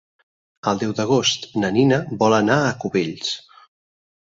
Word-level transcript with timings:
El 0.71 0.79
deu 0.83 0.93
d'agost 0.99 1.45
na 1.65 1.71
Nina 1.77 2.01
vol 2.25 2.39
anar 2.39 2.59
a 2.71 2.75
Cubells. 2.85 3.33